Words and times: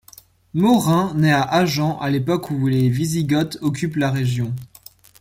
Maurin 0.55 1.13
naît 1.13 1.31
à 1.31 1.43
Agen 1.43 1.99
à 2.01 2.09
l’époque 2.09 2.49
où 2.49 2.65
les 2.65 2.89
Wisigoths 2.89 3.59
occupent 3.61 3.97
la 3.97 4.09
région. 4.09 4.51